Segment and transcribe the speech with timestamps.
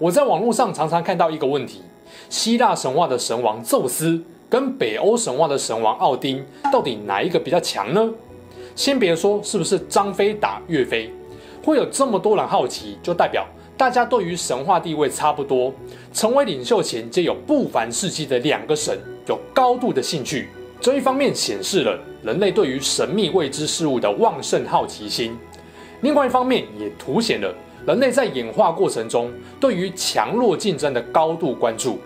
[0.00, 1.82] 我在网络上常常看到一个问题：
[2.30, 8.10] 希腊神话的神王宙斯跟北欧神话的神王奥丁，到底哪一个比较强呢？
[8.74, 11.12] 先别说是不是张飞打岳飞，
[11.62, 15.70] 会有这么多人好奇，就代表大家对于神话地位差不多。
[16.14, 18.98] 成为领袖前皆有不凡事迹的两个神，
[19.28, 20.48] 有高度的兴趣。
[20.80, 25.36] 这一方面显示了人类对于神秘未知事物的旺盛好奇心，
[26.00, 27.54] 另外一方面也凸显了。
[27.86, 31.98] 人类在演化过程中，对于强弱竞争的高度关注，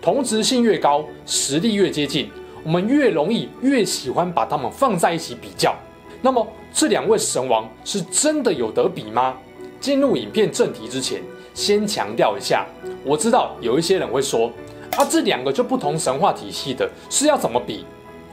[0.00, 2.30] 同质性越高，实力越接近，
[2.62, 5.74] 我们越容易越喜欢把他们放在一起比较。
[6.20, 9.36] 那么，这两位神王是真的有得比吗？
[9.80, 11.22] 进入影片正题之前，
[11.54, 12.66] 先强调一下，
[13.04, 14.52] 我知道有一些人会说，
[14.96, 17.86] 啊，这两个就不同神话体系的，是要怎么比？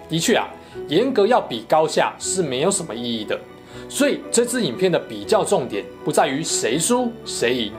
[0.10, 0.48] 的确啊，
[0.88, 3.40] 严格要比高下是没有什么意义的。
[3.88, 7.72] 所以这支影片的比较重点不在于谁输谁赢，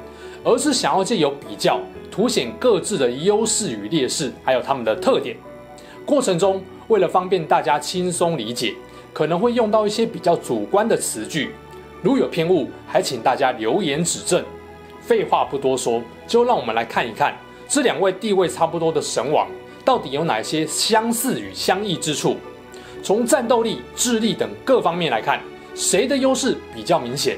[0.44, 1.80] 而是想要借由比较
[2.10, 5.36] 凸显各自的优势与劣势，还有他们的特点。
[6.04, 8.74] 过程中，为了方便大家轻松理解，
[9.12, 11.50] 可能会用到一些比较主观的词句，
[12.02, 14.42] 如有偏误，还请大家留言指正。
[15.00, 17.36] 废话不多说，就让我们来看一看
[17.68, 19.48] 这两位地位差不多的神王，
[19.84, 22.36] 到底有哪些相似与相异之处。
[23.02, 25.40] 从战斗力、智力等各方面来看。
[25.76, 27.36] 谁的优势比较明显？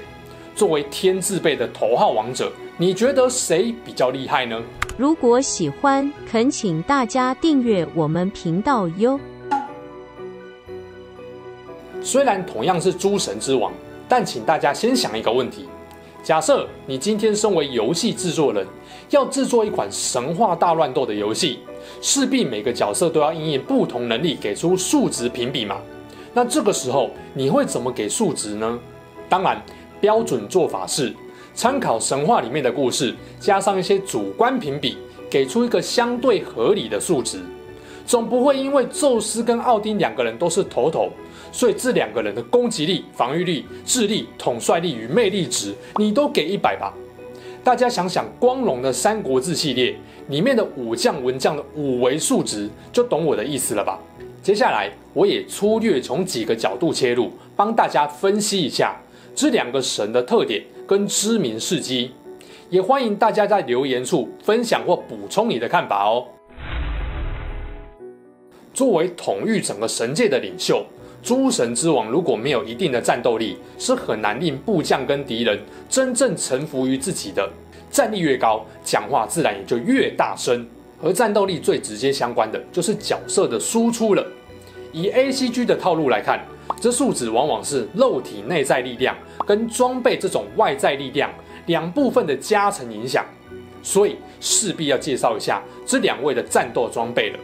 [0.55, 4.62] 作为天字辈的头号王者，你觉得谁比较厉害呢？
[4.97, 9.19] 如果喜欢，恳请大家订阅我们频道哟。
[12.00, 13.72] 虽然同样是诸神之王，
[14.09, 15.69] 但请大家先想一个问题：
[16.22, 18.65] 假设你今天身为游戏制作人，
[19.10, 21.59] 要制作一款神话大乱斗的游戏，
[22.00, 25.78] 势必每个角色都要因应不同能力给出数值评比嘛？
[26.38, 28.78] 那这个时候你会怎么给数值呢？
[29.28, 29.60] 当然，
[30.00, 31.12] 标准做法是
[31.53, 34.97] 参考神话里面的故事，加上一些主观评比，
[35.28, 37.41] 给出一个相对合理的数值。
[38.06, 41.10] 总不会因为宙斯跟奥丁两个人都是头头，
[41.50, 46.94] 所以这两个人的攻击力、防御力、智力、统帅力与魅力值，你都给一百吧？
[47.65, 49.98] 大家想想，光荣的《三国志》系列
[50.28, 53.98] 里面的武将、文将的五维数值，就懂我的意思了吧？
[54.48, 58.97] 接下来，我也粗略从几个角度切入，帮大家分析一下
[59.34, 62.12] 这两个神的特点跟知名事迹。
[62.70, 66.25] 也欢迎大家在留言处分享或补充你的看法哦。
[68.72, 70.82] 作为统御整个神界的领袖，
[71.22, 75.60] 诸神之王如果没有一定的战斗力，是很难令部将跟敌人
[75.91, 77.47] 真正臣服于自己的。
[77.91, 80.66] 战力越高，讲话自然也就越大声。
[80.98, 84.26] 和战斗力最直接相关的就是角色的输出了。
[84.93, 86.41] 以 ACG 的套路来看，
[86.81, 89.16] 这数值往往是肉体内在力量
[89.47, 91.31] 跟装备这种外在力量
[91.66, 93.25] 两部分的加成影响，
[93.82, 97.38] 所以势必要介绍一下这两位的战斗装备了。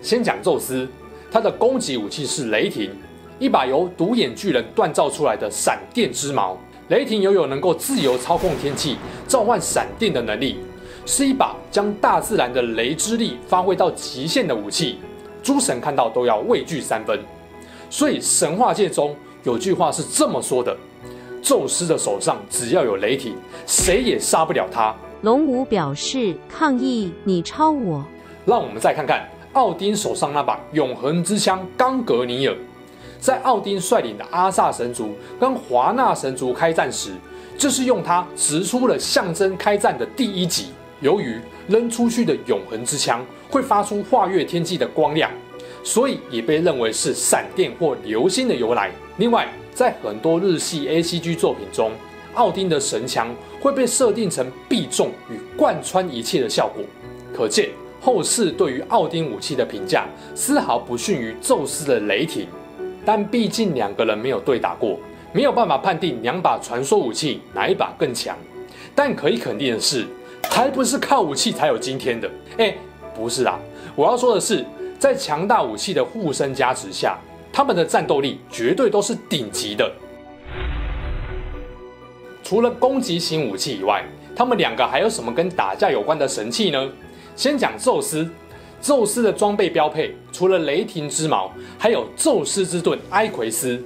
[0.00, 0.88] 先讲宙斯，
[1.30, 2.90] 他的攻击武器是雷霆，
[3.38, 6.58] 一把由独眼巨人锻造出来的闪电之矛。
[6.88, 10.58] 雷霆拥有能够自由操控天气、召唤闪电的能力。
[11.04, 14.98] 是一把将大自然的雷之力发挥到极限的武器，
[15.42, 17.18] 诸神看到都要畏惧三分。
[17.90, 20.76] 所以神话界中有句话是这么说的：
[21.42, 23.36] 宙斯的手上只要有雷霆，
[23.66, 24.94] 谁也杀不了他。
[25.22, 28.04] 龙武表示抗议，你抄我。
[28.44, 32.56] 让我们再看看奥丁手上那把永恒之枪冈格尼尔，
[33.20, 37.12] 在奥丁率领的阿萨神族跟华纳神族开战时，
[37.58, 40.70] 就是用它掷出了象征开战的第一击。
[41.00, 45.30] 由于扔出去的永恒之枪会发出跨越天际的光亮，
[45.82, 48.90] 所以也被认为是闪电或流星的由来。
[49.16, 51.92] 另外，在很多日系 ACG 作品中，
[52.34, 56.82] 奥丁的神枪会被设定成必中与贯穿一切的效果，
[57.34, 57.70] 可见
[58.00, 62.46] 后世对于奥丁武器的评价丝毫不逊于宙斯的雷霆。
[63.04, 64.98] 但毕竟两个人没有对打过，
[65.32, 68.36] 没有办法判定两把传说武器哪一把更强。
[68.94, 70.06] 但可以肯定的是。
[70.50, 72.74] 还不是靠武器才有今天的，哎，
[73.14, 73.58] 不是啊！
[73.94, 74.62] 我要说的是，
[75.02, 77.18] 在强大武器的护身加持下，
[77.52, 79.92] 他们的战斗力绝对都是顶级的。
[82.44, 84.04] 除了攻击型武器以外，
[84.36, 86.88] 他们两个还有什么跟打架有关的神器呢？
[87.34, 88.30] 先讲宙斯，
[88.80, 93.82] 宙斯的装备标配除了雷霆之矛，还有宙斯之盾埃奎斯。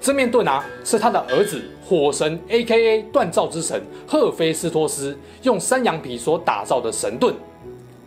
[0.00, 3.04] 这面盾啊，是他的儿子火神 （A.K.A.
[3.12, 7.34] 锻造之神）赫菲斯托斯用山羊皮所打造的神盾。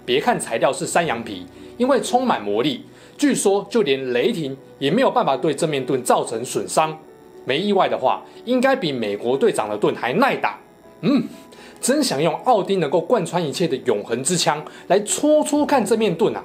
[0.05, 1.45] 别看材料是山羊皮，
[1.77, 2.85] 因为充满魔力，
[3.17, 6.97] 据说就连雷霆也没有办法对这面盾造成损伤。
[7.43, 10.59] 没意外的话，应该比美国队长的盾还耐打。
[11.01, 11.23] 嗯，
[11.79, 16.43] 真想用奥丁能够贯穿一切的永恒之枪来戳戳看这面盾啊！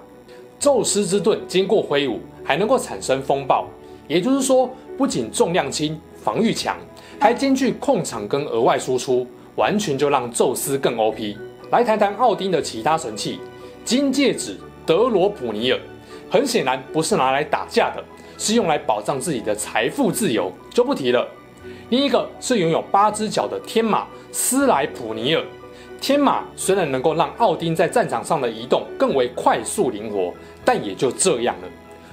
[0.59, 3.67] 宙斯之盾经过挥舞，还能够产生风暴，
[4.07, 4.69] 也就是说，
[4.99, 6.77] 不仅重量轻、防御强，
[7.19, 9.27] 还兼具控场跟额外输出，
[9.57, 11.39] 完全就让宙斯更 OP。
[11.71, 13.39] 来谈谈奥丁的其他神器，
[13.87, 15.79] 金戒指德罗普尼尔，
[16.31, 18.03] 很显然不是拿来打架的，
[18.39, 21.27] 是用来保障自己的财富自由，就不提了。
[21.91, 25.45] 另一个是拥有八只脚的天马斯莱普尼尔。
[26.01, 30.33] 天马虽然能够让奥丁在战场上的移动更为快速灵活，
[30.65, 31.69] 但也就这样了。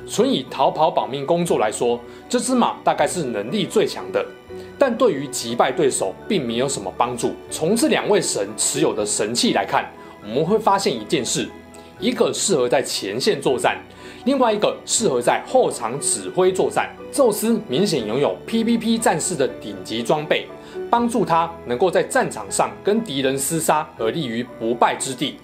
[0.05, 1.97] 纯以逃跑保命工作来说，
[2.27, 4.25] 这只马大概是能力最强的，
[4.77, 7.33] 但对于击败对手并没有什么帮助。
[7.49, 9.89] 从这两位神持有的神器来看，
[10.23, 11.49] 我们会发现一件事：
[11.99, 13.77] 一个适合在前线作战，
[14.25, 16.89] 另外一个适合在后场指挥作战。
[17.11, 20.47] 宙斯明显拥有 PVP 战士的顶级装备，
[20.89, 25.38] 帮助他能够在战场上跟敌人厮杀而立于不败之地。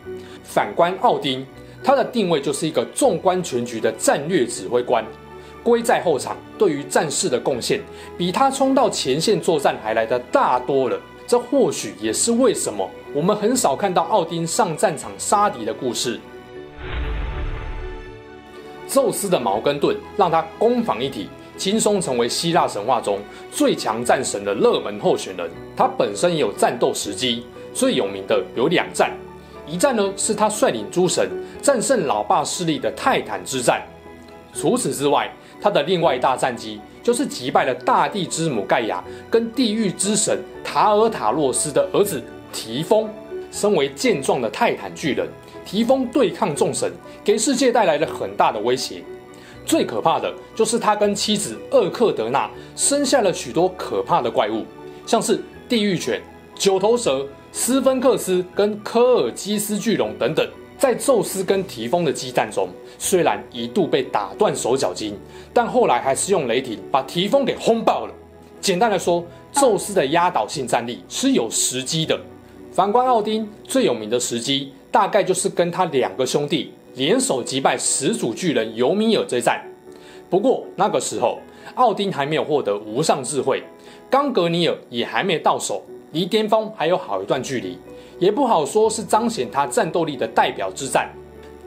[0.44, 1.45] 反观奥丁。
[1.85, 5.03] 他的定位就是一个纵观全局的战略指挥官，
[5.61, 7.81] 归在后场，对于战士的贡献
[8.17, 10.97] 比他冲到前线作战还来得大多了。
[11.27, 16.17] 这或许也是为什么我们很少看到奥丁上战场杀敌的故事。
[18.93, 23.17] 宙斯的矛跟盾让他攻防一体，轻松成为希腊神话中
[23.51, 25.49] 最强战神的热门候选人。
[25.75, 27.43] 他本身也有战斗时机，
[27.73, 29.11] 最有名的有两战。
[29.65, 31.27] 一战呢，是他率领诸神
[31.59, 33.81] 战胜老爸势力的泰坦之战。
[34.53, 35.27] 除此之外，
[35.59, 43.09] 他的另外一大战绩就是击败了大地之母盖亚跟地狱之神塔尔塔洛斯的儿子提丰。
[43.49, 45.27] 身为健壮的泰坦巨人，
[45.65, 46.92] 提丰对抗众神，
[47.24, 49.04] 给世界带来了很大的威胁。
[49.65, 54.65] 最可怕的就是他跟妻子厄克德纳生下了许多可怕的怪物，
[55.06, 55.39] 像是
[55.69, 56.21] 地狱犬、
[56.56, 57.25] 九头蛇。
[57.56, 60.44] 斯芬克斯跟科尔基斯巨龙等等，
[60.75, 62.68] 在宙斯跟提丰的激战中，
[62.98, 65.15] 虽然一度被打断手脚筋，
[65.54, 68.13] 但后来还是用雷霆把提丰给轰爆了。
[68.60, 72.19] 简单来说，宙斯的压倒性战力是有时机的。
[72.71, 79.59] 反观奥丁，最有名的时机大概就是跟他两个兄弟联手击败始祖巨人尤米尔这战。
[80.29, 81.39] 不过那个时候，
[81.73, 83.63] 奥丁还没有获得无上智慧，
[84.07, 85.81] 冈格尼尔也还没到手。
[86.11, 87.75] 离巅峰还有好一段距离，
[88.19, 91.09] 也不好说是彰显他战斗力的代表之战。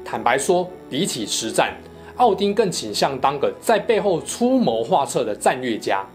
[0.04, 1.74] 坦白说，比起实战，
[2.18, 6.06] 奥丁更倾向当个在背后出谋划策的战略家，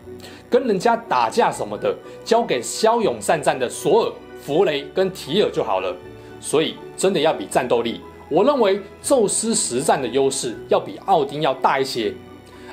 [0.50, 1.94] 跟人家打架什么的，
[2.24, 5.94] 交给骁勇善战的索尔、弗雷跟提尔就好了。
[6.42, 12.14] 所以，真的要比战斗力，我认为宙斯实战的优势要比奥丁要大一些。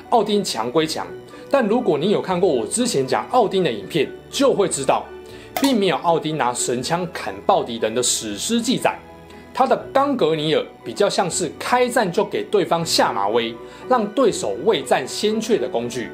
[0.09, 1.07] 奥丁强归强，
[1.49, 5.05] 但如果你有看过我之前讲奥丁的影片，就会知道。
[5.61, 8.97] 并没有奥丁拿神枪砍爆敌人的史诗记载，
[9.53, 13.53] 他的冈格尼尔比较像是开战就给对方下马威，
[13.89, 16.11] 让对手未战先怯的工具。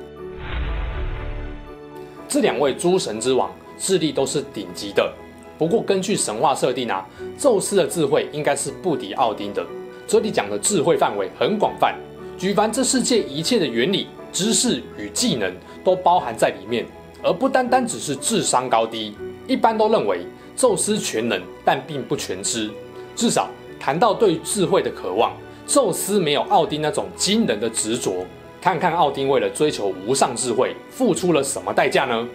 [2.28, 5.14] 这两位诸神之王智力都是顶级的，
[5.58, 7.08] 不过根据神话设定啊，
[7.38, 9.66] 宙斯的智慧应该是不敌奥丁的。
[10.08, 11.96] 这里讲的智慧范围很广泛，
[12.38, 16.86] 举凡这世界一切的原理、知识与技能都包含在里面，
[17.24, 19.16] 而不单单只是智商高低。
[19.48, 22.70] 一般都认为宙斯全能，但并不全知。
[23.16, 25.34] 至少谈到对智慧的渴望，
[25.66, 28.26] 宙斯没有奥丁那种惊人的执着。
[28.62, 32.28] 看看奥丁为了追求无上智慧，付出了什么代价呢？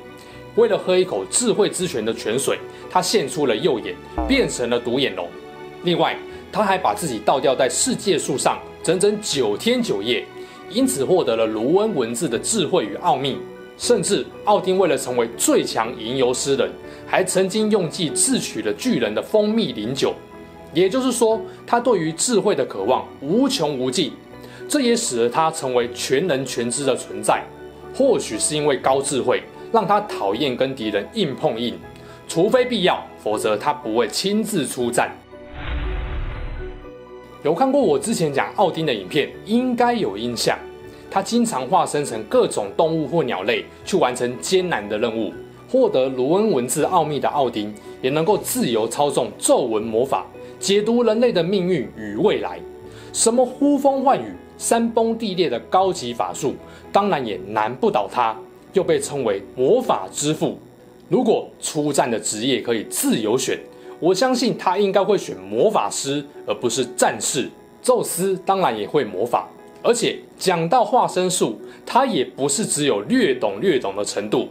[0.56, 2.58] 为了喝一口智慧之泉的泉水，
[2.90, 3.94] 他献出了右眼，
[4.26, 5.28] 变成了独眼龙。
[5.84, 6.16] 另外，
[6.52, 10.24] 他还把自己倒吊在世界树上整整九天九夜，
[10.68, 13.38] 因此获得了卢恩文字的智慧与奥秘。
[13.78, 16.70] 甚至奥丁为了成为最强吟游诗人，
[17.06, 20.12] 还曾经用计智取了巨人的蜂蜜灵酒。
[20.74, 24.12] 也就是说，他对于智慧的渴望无穷无尽，
[24.68, 27.42] 这也使得他成为全能全知的存在。
[27.94, 29.42] 或许是因为高智慧，
[29.72, 31.78] 让他讨厌跟敌人硬碰硬，
[32.26, 35.10] 除非必要，否则他不会亲自出战。
[37.42, 40.58] 有看过我之前讲奥丁的影片，应该有印象。
[41.10, 45.32] 他经常化身成各种动物或鸟类去完成艰难的任务，
[45.68, 50.24] 获得卢恩文字奥秘的奥丁，也能够自由操纵咒文魔法，
[50.60, 52.60] 解读人类的命运与未来。
[53.12, 56.54] 什么呼风唤雨、山崩地裂的高级法术，
[56.92, 58.36] 当然也难不倒他，
[58.72, 60.58] 又被称为魔法之父。
[61.08, 63.58] 如果出战的职业可以自由选，
[63.98, 67.48] 我相信他应该会选魔法师，而不是战士。
[67.82, 69.48] 宙斯当然也会魔法，
[69.82, 74.48] 而且讲到化身术，他也不是只有略懂略懂的程度。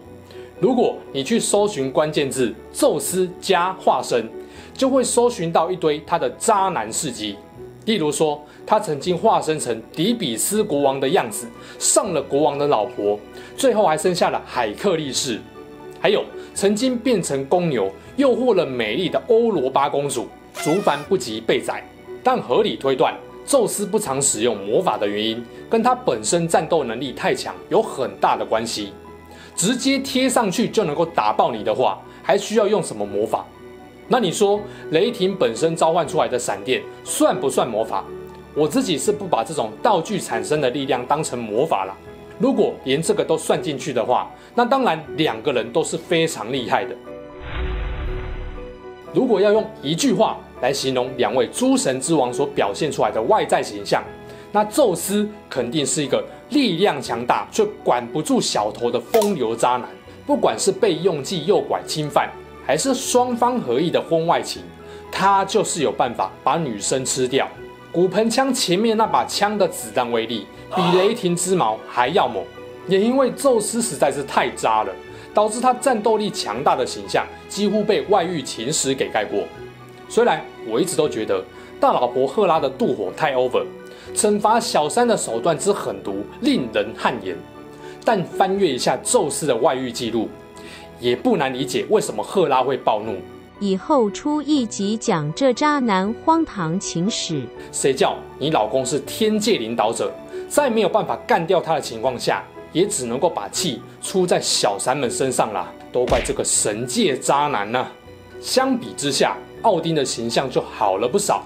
[0.60, 4.28] 如果你去搜寻关键字“宙斯加化身”，
[4.74, 7.36] 就会搜寻到一堆他的渣男事迹。
[7.90, 11.48] 例如说，他曾经化身成底比斯国王的样子，
[11.80, 13.20] 上了国王的老婆，
[13.58, 15.42] 最后还生下了海克力士。
[16.00, 21.84] 还有曾经变成公牛，诱惑了美丽的欧罗巴公主，竹凡不及被宰。
[22.24, 28.94] 但合理推断，宙斯不常使用魔法的原因，跟他本身战斗能力太强有很大的关系。
[29.56, 33.44] 直接贴上去就能够打爆你的话，还需要用什么魔法？
[34.12, 38.04] 那你说雷霆本身召唤出来的闪电算不算魔法？
[38.56, 41.96] 我自己是不把这种道具产生的力量当成魔法了。
[42.40, 46.96] 如果连这个都算进去的话，那当然两个人都是非常厉害的。
[49.14, 54.04] 如果要用一句话来形容两位诸神之王所表现出来的外在形象，
[54.52, 59.88] 那宙斯肯定是一个力量强大却管不住小头的风流渣男。
[60.26, 62.30] 不管是被用计诱拐侵犯，
[62.70, 64.62] 还是双方合意的婚外情，
[65.12, 67.48] 他就是有办法把女生吃掉。
[67.92, 70.46] 骨盆枪前面那把枪的子弹威力，
[70.76, 72.44] 比雷霆之矛还要猛，
[72.88, 74.94] 也因为宙斯实在是太渣了，
[75.34, 79.46] 导致他战斗力强大的形象几乎被外遇情史给盖过。
[80.08, 81.44] 虽然我一直都觉得
[81.80, 83.66] 大老婆赫拉的妒火太 over，
[84.14, 87.36] 惩罚小三的手段之狠毒令人汗颜，
[88.06, 90.30] 但翻阅一下宙斯的外遇记录，
[91.00, 93.18] 也不难理解为什么赫拉会暴怒。
[93.60, 97.42] 以后出一集讲这渣男荒唐情史。
[97.72, 100.12] 谁叫你老公是天界领导者，
[100.48, 105.72] 在没有办法干掉他的情况下，也只能够把气出在小三们身上啦。
[105.92, 107.92] 都怪这个神界渣男呢、啊。
[108.40, 111.44] 相比之下，奥丁的形象就好了不少。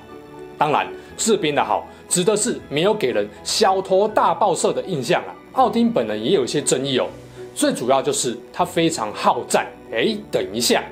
[0.56, 5.34] 当然，这边的好指的是没有给人小头大爆射的印象啊。
[5.54, 7.08] 奥丁本人也有一些争议哦，
[7.54, 9.68] 最主要就是他非常好战。
[9.92, 10.84] 哎，等一下。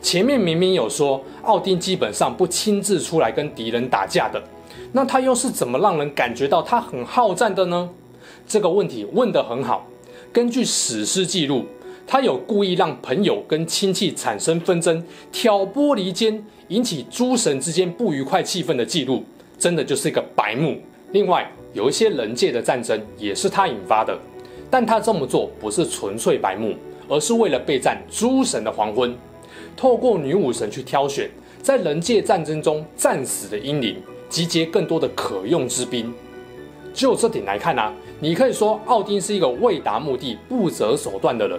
[0.00, 4.40] 前面明明有说奥丁基本上不亲自出来跟敌人打架的，
[4.92, 7.90] 那他又是怎么让人感觉到他很好战的呢？
[8.46, 9.86] 这个问题问得很好。
[10.32, 11.64] 根据史诗记录，
[12.06, 19.24] 他有故意让朋友跟亲戚产生纷争、挑拨离间，引起诸神之间不愉快气氛的记录，
[19.58, 20.78] 真的就是一个白目。
[21.10, 24.16] 另外，有一些人界的战争也是他引发的，
[24.70, 26.74] 但他这么做不是纯粹白目，
[27.08, 29.16] 而是为了备战诸神的黄昏。
[29.76, 31.30] 透过女武神去挑选，
[31.62, 33.96] 在人界战争中战死的英灵，
[34.28, 36.12] 集结更多的可用之兵。
[36.92, 41.58] 就这点来看啊，你可以说奥丁是一个为达目的不择手段的人。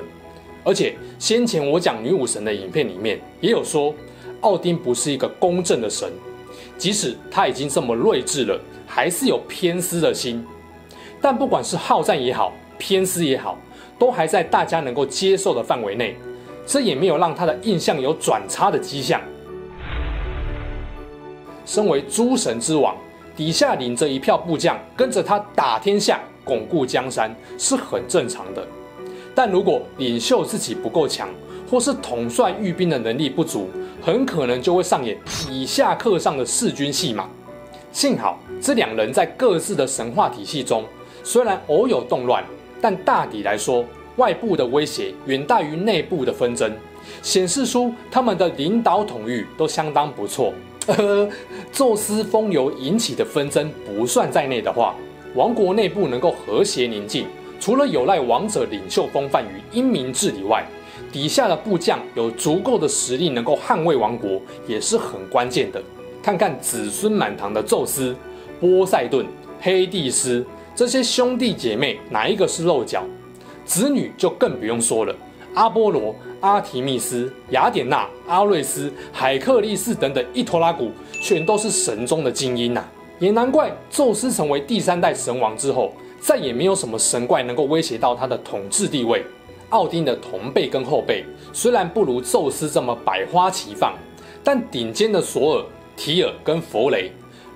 [0.66, 3.94] 而且先前我讲女武神的影片里面也有说，
[4.42, 6.12] 奥丁不是一个公正的神，
[6.78, 10.46] 即使他已经这么睿智了，还是有偏私的心。
[11.22, 13.56] 但不管是好战也好，偏私也好，
[14.00, 16.18] 都还在大家能够接受的范围内。
[16.66, 19.22] 这也没有让他的印象有转差的迹象。
[21.66, 22.96] 身为诸神之王，
[23.36, 28.68] 底下领着一票部将跟着他打天下、巩固江山是很正常的。
[29.36, 31.30] 但如果领袖自己不够强，
[31.70, 33.70] 或是统帅御兵的能力不足，
[34.02, 35.18] 很可能就会上演
[35.50, 37.30] 以下克上的弑君戏码。
[37.92, 40.84] 幸好这两人在各自的神话体系中，
[41.24, 42.44] 虽然偶有动乱，
[42.82, 43.86] 但大抵来说。
[44.16, 46.70] 外部的威胁远大于内部的纷争，
[47.22, 50.54] 显示出他们的领导统御都相当不错。
[50.88, 51.26] 呃，
[51.72, 54.94] 宙斯风流引起的纷争不算在内的话，
[55.36, 57.28] 王国内部能够和谐宁静，
[57.62, 60.66] 除了有赖王者领袖风范与英明治理外，
[61.14, 65.82] 底下的部将有足够的实力能够捍卫王国，也是很关键的。
[66.22, 68.14] 看看子孙满堂的宙斯、
[68.60, 69.26] 波塞顿、
[69.62, 70.46] 黑帝斯
[70.80, 73.04] 这些兄弟姐妹，哪一个是漏脚？
[73.66, 75.14] 子女就更不用说了，
[75.54, 80.90] 阿波罗、阿提密斯、雅典娜、阿瑞斯、海克力士等等一拖拉库，
[81.22, 82.92] 全都是神中的精英呐、啊。
[83.20, 89.22] 也难怪宙斯成为第三代神王之后，再也没有什么神怪能够威胁到他的统治地位。
[89.72, 93.94] 奥丁的同辈跟后辈虽然不如宙斯这么百花齐放，
[94.42, 95.66] 但顶尖的索尔、
[95.98, 97.12] 提尔跟弗雷，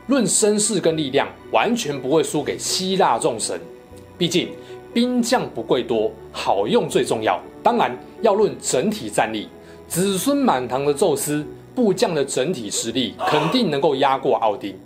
[0.08, 3.60] 论声势跟力量，完全不会输给希腊众神。
[4.18, 4.50] 毕竟。
[4.94, 7.42] 兵将不贵多，好用最重要。
[7.64, 9.50] 当然要论整体战力，
[9.88, 11.44] 子孙满堂的宙斯
[11.74, 14.78] 部将的整体实力肯定能够压过奥丁，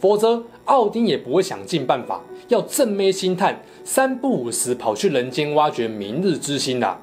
[0.00, 6.98] 否则奥丁也不会想尽办法要正妹星探三不五时跑去人间挖掘明日之星的。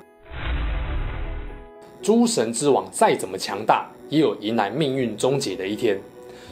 [2.02, 6.00] 诸神之王再怎么强大，也有迎来命运终结的一天。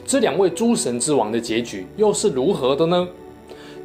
[0.08, 3.06] 这两位诸神之王的结局又是如何的呢？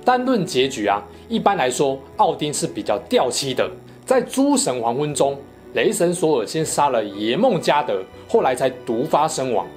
[0.05, 3.69] 单论结局啊，一般来说，奥丁是比较掉漆的。
[4.05, 5.37] 在诸神黄昏中，
[5.73, 9.67] 雷神索尔先杀了爷梦加德，后来才毒发身亡。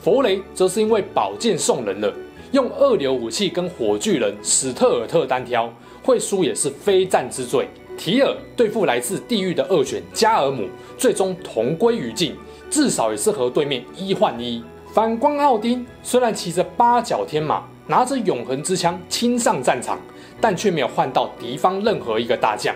[0.00, 2.14] 弗雷则是因为宝剑送人了，
[2.52, 5.68] 用二流武器跟火巨人史特尔特单挑，
[6.04, 7.66] 会输也是非战之罪。
[7.96, 12.36] 提尔对付来自地狱的恶犬加尔姆，最终同归于尽，
[12.70, 14.62] 至少也是和对面一换一。
[14.98, 19.96] 反观奥丁，虽然骑着八角天马，拿着永恒之枪亲上战场，
[20.40, 22.74] 但却没有换到敌方任何一个大将，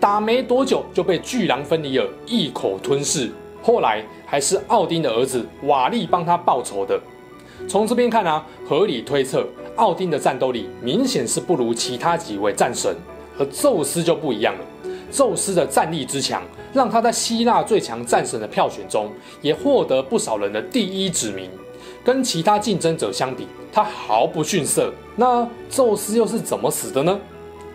[0.00, 3.30] 打没多久就被巨狼芬里尔一口吞噬。
[3.62, 6.98] 后来还是奥丁的儿子瓦利帮他报仇的。
[7.68, 9.46] 从这边看啊，合理推测，
[9.76, 12.96] 奥丁的战斗力明显是不如其他几位战神，
[13.38, 14.64] 而宙斯就不一样了。
[15.10, 16.42] 宙斯的战力之强，
[16.78, 19.10] 让他在希腊最强战神的票选中，
[19.42, 21.50] 也获得不少人的第一指名。
[22.04, 24.92] 跟其他竞争者相比，他毫不逊色。
[25.16, 27.18] 那宙斯又是怎么死的呢？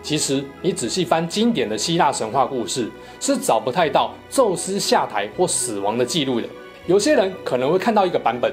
[0.02, 6.48] 其实你仔细翻经典的希腊神话故事，是找不太到宙斯下台或死亡的记录的。
[6.86, 8.50] 有些人可能会看到一个版本，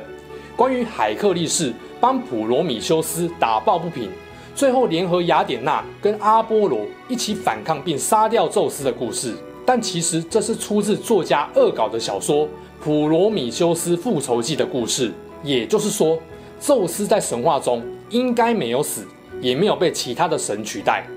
[0.57, 4.09] 关于海克力士帮普罗米修斯打抱不平。
[4.53, 9.33] 最后联合雅典娜跟阿波罗一起反抗并杀掉宙斯的故事，
[9.73, 12.45] 但其实这是出自作家恶搞的小说
[12.83, 15.13] 《普罗米修斯复仇记》的故事。
[15.43, 16.19] 也就是说，
[16.59, 19.07] 宙斯在神话中应该没有死，
[19.39, 21.07] 也没有被其他的神取代。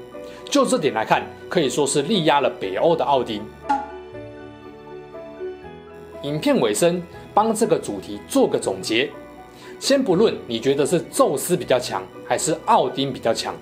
[0.49, 3.42] 就这点来看，可以说是力压了北欧的奥丁。
[6.23, 7.02] 影片尾声，
[7.34, 9.11] 帮这个主题做个总结。
[9.80, 13.52] 先不论你觉得是宙斯比较强还是奥丁比较强，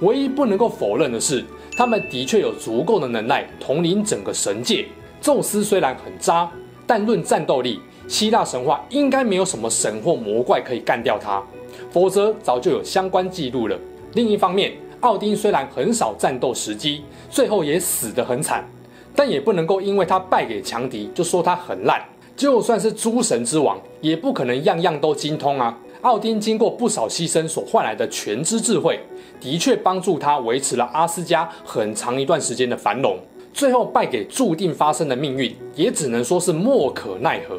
[0.00, 1.44] 唯一不能够否认的是，
[1.76, 4.86] 他们的确有足够的能耐统领整个神界。
[5.20, 6.50] 宙斯虽然很渣，
[6.86, 11.42] 但论战斗力，希腊神话应该没有什么神或魔怪可以干掉他，
[11.90, 13.78] 否则早就有相关记录了。
[14.14, 18.68] 另一方面，奥丁虽然很少战斗时机，最后也死得很惨，
[19.14, 22.02] 但也不能够因为他败给强敌就说他很烂。
[22.34, 25.78] 就算是诸神之王，也不可能样样都精通啊。
[26.02, 28.98] 奥丁经过不少牺牲所换来的全知智慧，
[29.40, 33.16] 的确帮助他维持了阿斯加很长一段时间的繁荣。
[33.54, 37.56] 最后败给注定发生的命运，也只能说是莫可奈何。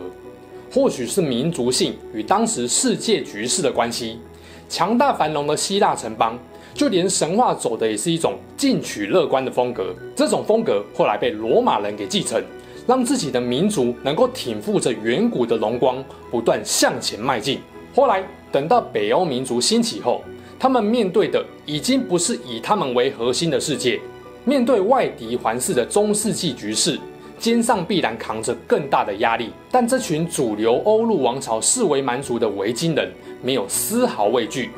[0.69, 4.19] 或许是民族性与当时世界局势的关系，
[4.67, 6.37] 强大繁荣的希腊城邦，
[6.73, 9.95] 就连神话走的也是一种进取乐观的风格。
[10.13, 12.43] 这种风格后来被罗马人给继承。
[12.85, 17.61] 让自己的民族能够挺负着远古的荣光，不断向前迈进。
[17.93, 20.23] 后来等到北欧民族兴起后，
[20.57, 23.99] 他们面对的已经不是以他们为核心的世界，
[24.45, 26.99] 面对外敌环视的中世纪局势，
[27.37, 29.51] 肩上必然扛着更大的压力。
[29.69, 33.11] 但这群主流欧陆王朝视为蛮族的维京人，
[33.43, 34.71] 没有丝毫畏惧。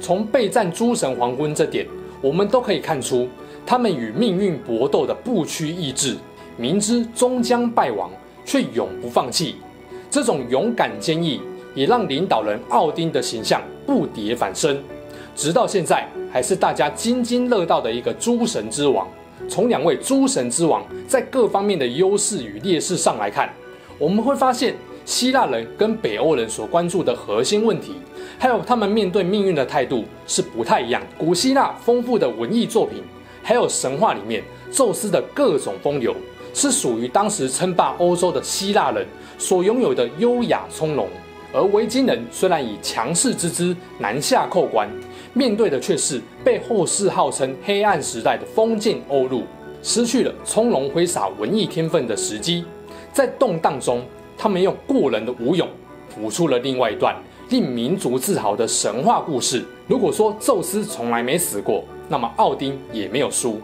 [0.00, 1.86] 从备战诸神黄昏这点，
[2.20, 3.28] 我们都可以看出
[3.64, 6.16] 他们与命运搏斗的不屈意志。
[6.56, 8.10] 明知终将败亡，
[8.44, 9.56] 却永不放弃，
[10.10, 11.40] 这种勇敢坚毅，
[11.78, 14.76] 也让领导人奥丁的形象不跌反升，
[15.36, 19.06] 直到现在还是大家津津乐道的一个诸神之王。
[19.48, 23.48] 从两位诸神之王在各方面的优势与劣势上来看，
[23.96, 27.92] 我们会发现希腊人跟北欧人所关注的核心问题，
[28.40, 31.00] 还有他们面对命运的态度是不太一样。
[31.16, 33.04] 古希腊丰富的文艺作品，
[33.40, 36.12] 还有神话里面宙斯的各种风流。
[36.54, 39.06] 是属于当时称霸欧洲的希腊人
[39.38, 41.06] 所拥有的优雅从容，
[41.52, 44.88] 而维京人虽然以强势之姿南下扣关，
[45.32, 49.44] 面对的却是被后世号称黑暗时代的封建欧陆，
[49.82, 52.64] 失去了从容挥洒文艺天分的时机。
[53.12, 54.04] 在动荡中，
[54.36, 55.66] 他们用过人的武勇，
[56.14, 57.16] 谱出了另外一段
[57.48, 59.64] 令民族自豪的神话故事。
[59.86, 63.58] 如果说宙斯从来没死过，那么奥丁也没有输。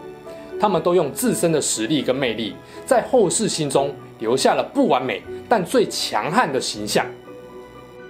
[0.59, 7.05] 他们都用自身的实力跟魅力，在后世心中留下了不完美但最强悍的形象。